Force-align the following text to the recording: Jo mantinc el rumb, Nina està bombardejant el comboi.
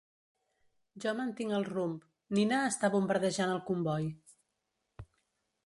Jo 1.03 1.11
mantinc 1.19 1.53
el 1.57 1.65
rumb, 1.67 2.07
Nina 2.39 2.63
està 2.71 2.91
bombardejant 2.97 3.55
el 3.59 3.63
comboi. 3.71 4.11